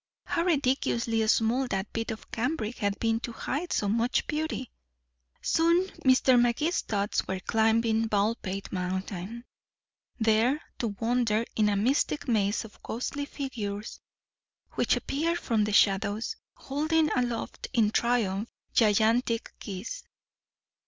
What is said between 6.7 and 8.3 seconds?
thoughts were climbing